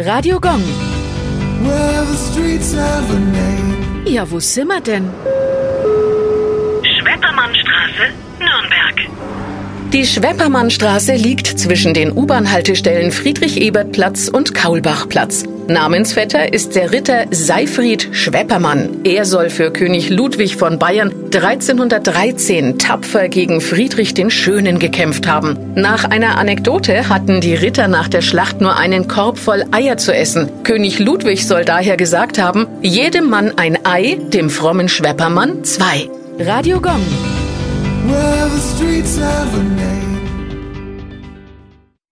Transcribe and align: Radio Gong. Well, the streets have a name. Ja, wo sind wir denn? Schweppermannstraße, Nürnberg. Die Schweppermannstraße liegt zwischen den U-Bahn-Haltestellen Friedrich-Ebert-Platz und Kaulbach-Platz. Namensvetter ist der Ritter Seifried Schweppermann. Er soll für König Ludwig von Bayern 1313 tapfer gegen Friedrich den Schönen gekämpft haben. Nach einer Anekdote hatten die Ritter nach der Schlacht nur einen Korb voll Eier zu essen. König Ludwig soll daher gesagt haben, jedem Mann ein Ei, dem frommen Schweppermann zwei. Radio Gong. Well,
Radio 0.00 0.38
Gong. 0.38 0.62
Well, 1.64 2.04
the 2.04 2.16
streets 2.16 2.72
have 2.72 3.10
a 3.10 3.18
name. 3.18 4.04
Ja, 4.06 4.30
wo 4.30 4.38
sind 4.38 4.68
wir 4.68 4.80
denn? 4.80 5.10
Schweppermannstraße, 6.84 8.12
Nürnberg. 8.38 9.92
Die 9.92 10.06
Schweppermannstraße 10.06 11.14
liegt 11.14 11.48
zwischen 11.58 11.94
den 11.94 12.12
U-Bahn-Haltestellen 12.12 13.10
Friedrich-Ebert-Platz 13.10 14.28
und 14.28 14.54
Kaulbach-Platz. 14.54 15.42
Namensvetter 15.68 16.54
ist 16.54 16.74
der 16.76 16.92
Ritter 16.92 17.26
Seifried 17.30 18.08
Schweppermann. 18.12 19.04
Er 19.04 19.26
soll 19.26 19.50
für 19.50 19.70
König 19.70 20.08
Ludwig 20.08 20.56
von 20.56 20.78
Bayern 20.78 21.12
1313 21.26 22.78
tapfer 22.78 23.28
gegen 23.28 23.60
Friedrich 23.60 24.14
den 24.14 24.30
Schönen 24.30 24.78
gekämpft 24.78 25.26
haben. 25.26 25.58
Nach 25.74 26.04
einer 26.04 26.38
Anekdote 26.38 27.10
hatten 27.10 27.42
die 27.42 27.54
Ritter 27.54 27.86
nach 27.86 28.08
der 28.08 28.22
Schlacht 28.22 28.62
nur 28.62 28.78
einen 28.78 29.08
Korb 29.08 29.38
voll 29.38 29.64
Eier 29.70 29.98
zu 29.98 30.14
essen. 30.14 30.48
König 30.64 30.98
Ludwig 31.00 31.46
soll 31.46 31.66
daher 31.66 31.98
gesagt 31.98 32.38
haben, 32.38 32.66
jedem 32.80 33.28
Mann 33.28 33.52
ein 33.56 33.84
Ei, 33.84 34.18
dem 34.32 34.48
frommen 34.48 34.88
Schweppermann 34.88 35.64
zwei. 35.64 36.08
Radio 36.38 36.80
Gong. 36.80 37.04
Well, 38.06 38.48